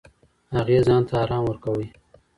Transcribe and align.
هغې 0.55 0.77
ځان 0.87 1.01
ته 1.09 1.15
ارام 1.23 1.43
ورکوو. 1.47 1.85